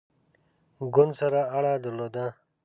ګوند 0.93 1.11
سره 1.19 1.41
اړه 1.57 1.73
درلوده. 1.83 2.25